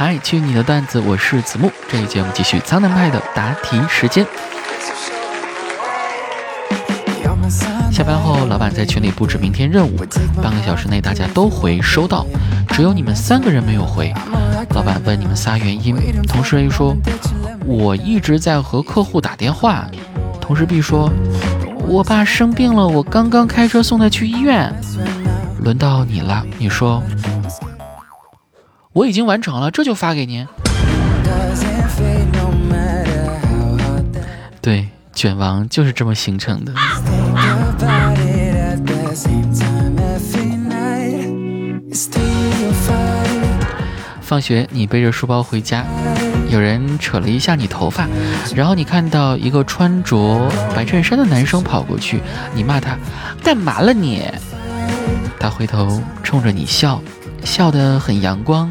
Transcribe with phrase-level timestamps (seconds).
[0.00, 1.72] 嗨，去你的段子，我是子木。
[1.88, 4.24] 这一节我们继续苍南派的答题时间。
[7.90, 9.96] 下班后，老板在群里布置明天任务，
[10.40, 12.24] 半个小时内大家都回收到，
[12.68, 14.14] 只有你们三个人没有回。
[14.70, 15.96] 老板问你们仨原因，
[16.28, 16.96] 同事 A 说
[17.66, 19.84] ：“我一直在和客户打电话。”
[20.40, 21.10] 同事 B 说
[21.88, 24.72] ：“我爸生病了，我刚刚开车送他去医院。”
[25.60, 27.02] 轮到你了，你说
[28.98, 30.44] ：“我已经完成了，这就发给您。”
[34.60, 36.72] 对，卷王就是这么形成的。
[44.20, 45.84] 放学，你背着书包回家，
[46.50, 48.08] 有人扯了一下你头发，
[48.56, 52.20] 然后你看到一个穿着白衬衫的男生跑过去，
[52.52, 52.98] 你骂他
[53.44, 54.24] 干嘛了你？
[55.38, 57.00] 他回头冲着你笑，
[57.48, 58.70] 笑得很阳光。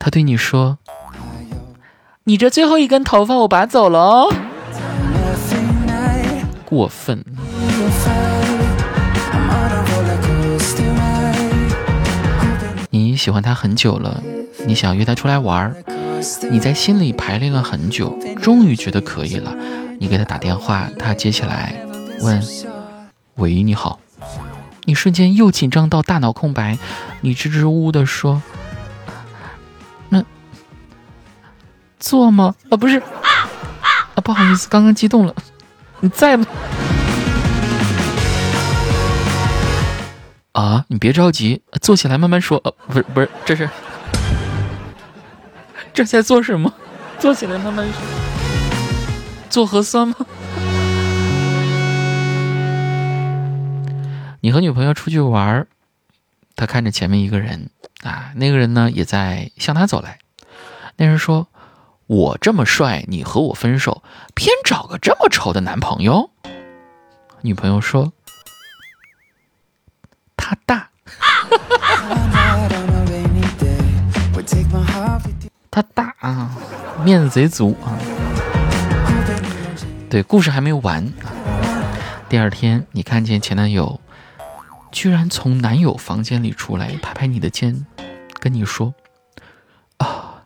[0.00, 0.78] 他对你说
[2.24, 4.34] ：“你这最后一根头发我拔走了哦。”
[6.66, 7.24] 过分。
[12.90, 14.20] 你喜欢他很久了。
[14.66, 15.76] 你想约他出来玩儿，
[16.50, 19.54] 你在心里排练了很久，终于觉得可以了。
[20.00, 21.74] 你给他打电话，他接起来
[22.22, 22.42] 问
[23.36, 24.00] ：“喂，你好。”
[24.84, 26.78] 你瞬间又紧张到大脑空白，
[27.20, 28.40] 你支支吾吾的说
[30.08, 30.24] ：“那
[31.98, 32.54] 做吗？
[32.70, 35.34] 啊，不是啊，不好意思，刚刚激动了。
[36.00, 36.46] 你在吗？
[40.52, 42.60] 啊，你别着急，坐起来慢慢说。
[42.64, 43.68] 呃，不是，不是，这是。”
[45.92, 46.72] 这在做什么？
[47.18, 47.94] 坐起来慢慢说。
[49.50, 50.14] 做核酸吗？
[54.40, 55.66] 你和女朋友出去玩
[56.58, 57.70] 他看着前面一个人
[58.02, 60.18] 啊，那个人呢也在向他走来。
[60.96, 61.46] 那人说
[62.08, 64.02] ：“我这么帅，你和我分手，
[64.34, 66.30] 偏找个这么丑的男朋友。”
[67.42, 68.12] 女朋友说
[70.36, 70.90] ：“他大。
[75.70, 76.50] ”他大啊，
[77.04, 77.94] 面子贼足啊！
[80.10, 81.12] 对，故事还没完。
[82.28, 84.00] 第二天，你看见前男友
[84.90, 87.86] 居然从男友房间里出来，拍拍你的肩，
[88.40, 88.94] 跟你说
[89.98, 90.42] ：“啊，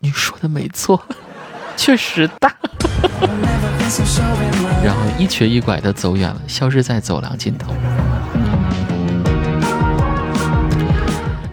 [0.00, 1.02] 你说的没错，
[1.76, 2.54] 确实大。
[4.84, 7.74] ”然后一瘸一拐的走远了，消失在走廊尽头。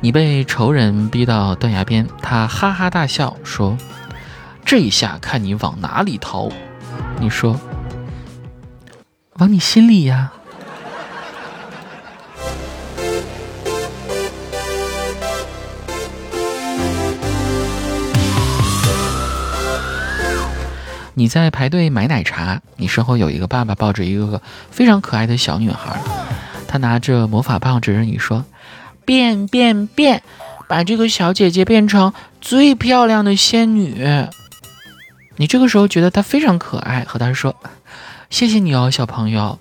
[0.00, 3.78] 你被仇人逼到断崖边，他哈哈大笑说
[4.66, 6.50] ：“这一下看你往哪里逃。”
[7.20, 7.58] 你说
[9.38, 10.32] ：“往你心里呀。”
[21.14, 24.40] 你在排队买奶茶，你身后有一个爸爸抱着一个
[24.70, 26.00] 非常可爱的小女孩，
[26.66, 28.44] 他拿着魔法棒指着你说。
[29.04, 30.22] 变变变，
[30.68, 34.06] 把这个小姐姐变成最漂亮的仙女。
[35.36, 37.56] 你这个时候觉得她非常可爱，和她说
[38.30, 39.58] ：“谢谢你哦，小朋友。”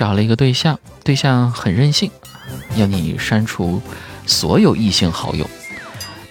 [0.00, 2.10] 找了一个对象，对象很任性，
[2.74, 3.82] 要你删除
[4.24, 5.46] 所有异性好友。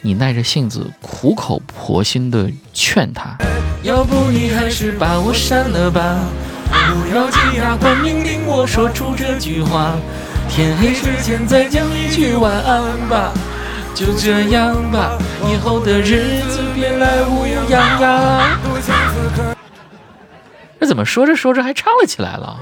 [0.01, 3.37] 你耐着性子，苦口婆心的劝他
[3.85, 6.17] ：“要不你还是把我删了吧，
[6.71, 9.95] 不要挤牙关，命令我说出这句话。
[10.49, 13.31] 天黑之前再讲一句晚安吧，
[13.93, 15.15] 就这样吧，
[15.47, 18.59] 以后的日子别来无恙呀。”
[20.81, 22.57] 这怎么说着说着还唱了起来了？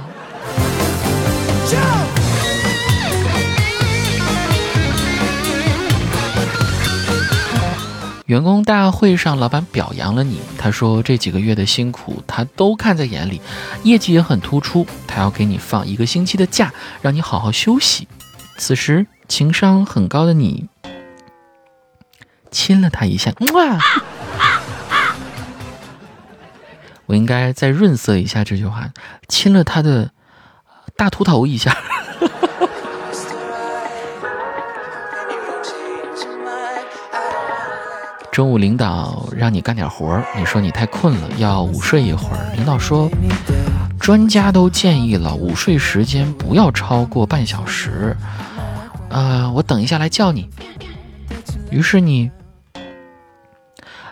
[8.26, 10.40] 员工大会上，老板表扬了你。
[10.58, 13.42] 他说这几个月的辛苦，他都看在眼里，
[13.84, 14.86] 业绩也很突出。
[15.08, 18.08] 他要给你放一个星期的假，让你好好休息。
[18.58, 20.68] 此时，情商很高的你
[22.52, 23.80] 亲了他一下，哇！
[27.08, 28.90] 我应该再润色一下这句话，
[29.30, 30.12] 亲了他的
[30.98, 31.78] 大秃头一下。
[38.32, 42.52] 中午领导让你干点活儿，你说你太困了，要午睡一会儿。
[42.56, 43.10] 领导说，
[44.00, 48.18] 专家都建议了，午睡时间不要超过半小时。
[49.10, 50.50] 呃，我等一下来叫你。
[51.72, 52.30] 于是你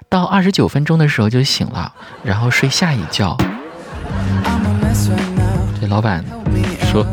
[0.09, 1.93] 到二十九分钟的时候就醒了，
[2.23, 3.37] 然后睡下一觉。
[5.79, 6.25] 这老板
[6.91, 7.05] 说：“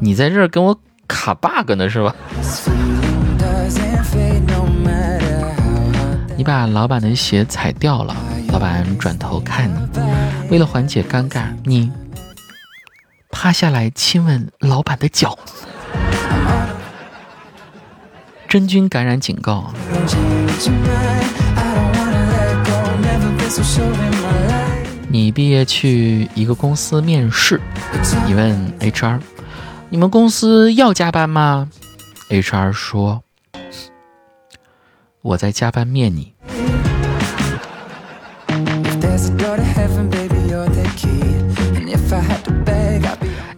[0.00, 2.14] 你在这跟我卡 bug 呢，是吧？”
[6.36, 8.14] 你把老板的鞋踩掉了，
[8.52, 9.78] 老板转头看你，
[10.50, 11.90] 为了缓解尴尬，你
[13.30, 15.38] 趴下来亲吻老板的脚。
[18.48, 19.72] 真菌感染警告。
[25.10, 27.58] 你毕业去一个公司面试，
[28.26, 29.20] 你问 HR：“
[29.88, 31.70] 你们公司要加班吗
[32.28, 33.22] ？”HR 说
[35.22, 36.34] ：“我在加班面你。”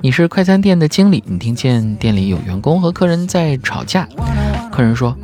[0.03, 4.09] 你是快餐店的经理，你听见店里有员工和客人在吵架，
[4.71, 5.17] 客人说。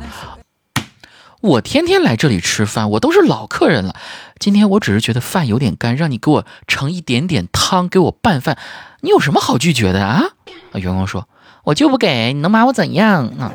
[1.41, 3.95] 我天天来这里吃饭，我都是老客人了。
[4.39, 8.57] 今天我只是觉得饭有点干，让你给我盛一点点汤，给我拌饭。
[9.01, 10.23] 你有什么好拒绝的啊？
[10.71, 11.29] 啊，员工说
[11.65, 13.53] ：“我就不给，你能把我怎样？”啊，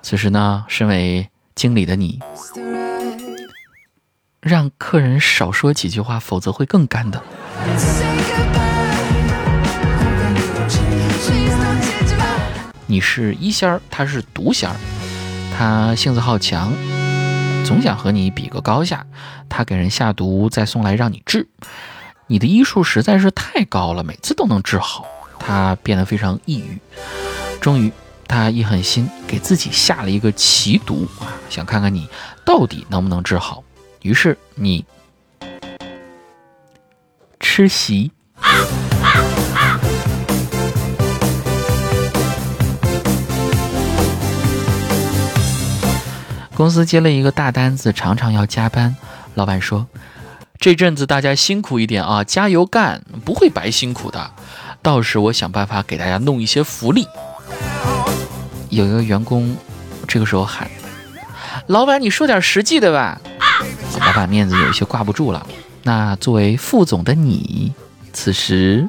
[0.00, 2.20] 此时呢，身为经理的你，
[4.40, 7.22] 让客人少说几句话，否则会更干的。
[12.86, 14.76] 你是一仙儿，他是毒仙儿。
[15.58, 16.70] 他性子好强，
[17.64, 19.06] 总想和你比个高下。
[19.48, 21.48] 他给人下毒，再送来让你治。
[22.26, 25.06] 你的医术实在是太高了，每次都能治好。
[25.38, 26.78] 他变得非常抑郁。
[27.58, 27.90] 终于，
[28.28, 32.06] 他一狠心，给自己下了一个奇毒啊，想看看你
[32.44, 33.64] 到底能不能治好。
[34.02, 34.84] 于是你
[37.40, 38.10] 吃席。
[46.56, 48.96] 公司接了一个大单子，常常要加班。
[49.34, 49.86] 老板说
[50.58, 54.30] ：“这阵子大家辛苦一点啊，加油干，不会白辛苦的。
[54.80, 57.06] 到时我想办法给大家弄一些福利。”
[58.70, 59.54] 有一个员工
[60.08, 60.66] 这个时候喊
[61.68, 63.20] ：“老板，你说点实际的吧。”
[64.00, 65.46] 老板面子有些挂不住了。
[65.82, 67.74] 那作为副总的你，
[68.14, 68.88] 此时，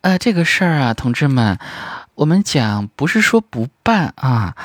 [0.00, 1.58] 呃，这个事儿啊，同志们，
[2.14, 4.56] 我们讲不是说不办啊。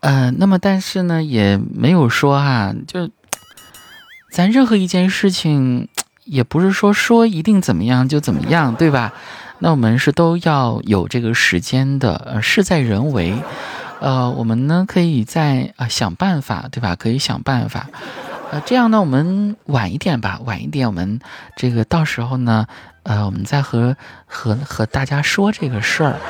[0.00, 3.10] 呃，那么但是呢，也没有说哈，就
[4.30, 5.88] 咱任何一件事情，
[6.24, 9.12] 也不是说说一定怎么样就怎么样，对吧？
[9.58, 13.34] 那我们是都要有这个时间的，呃，事在人为，
[14.00, 16.94] 呃，我们呢可以再啊想办法，对吧？
[16.94, 17.88] 可以想办法，
[18.52, 21.18] 呃，这样呢，我们晚一点吧，晚一点，我们
[21.56, 22.66] 这个到时候呢，
[23.02, 23.96] 呃，我们再和
[24.26, 26.20] 和和大家说这个事儿，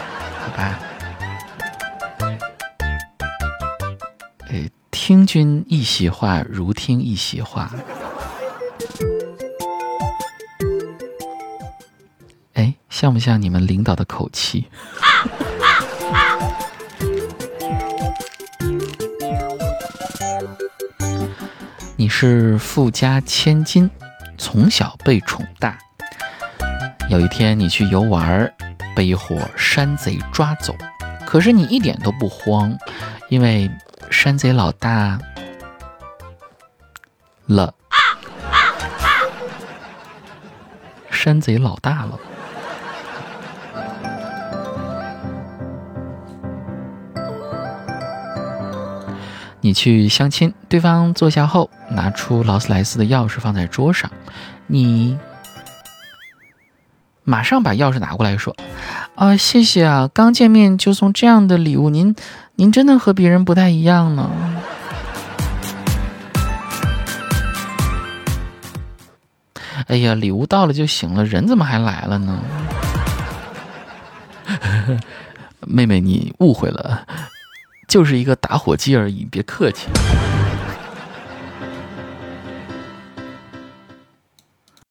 [0.41, 0.79] 好吧？
[4.51, 7.71] 哎听君一席话，如听一席话。
[12.55, 14.67] 哎，像不像你们领导的口气？
[21.97, 23.91] 你是富家千金，
[24.39, 25.79] 从小被宠大。
[27.11, 28.51] 有一天你去游玩，
[28.97, 30.75] 被一伙山贼抓走，
[31.27, 32.75] 可是你一点都不慌，
[33.29, 33.71] 因为。
[34.11, 35.19] 山贼老大
[37.47, 37.73] 了，
[41.11, 42.19] 山贼老大了。
[49.61, 54.11] 你去相亲，对方坐下后拿出劳斯莱斯的钥匙放在桌上，
[54.67, 55.19] 你
[57.23, 58.57] 马上把钥匙拿过来说
[59.15, 62.15] ：“啊，谢谢啊，刚见面就送这样的礼物，您。”
[62.61, 64.29] 您真的和别人不太一样呢。
[69.87, 72.43] 哎呀，礼物到了就行了，人怎么还来了呢？
[75.69, 77.07] 妹妹，你误会了，
[77.87, 79.87] 就是一个打火机而已，别客气。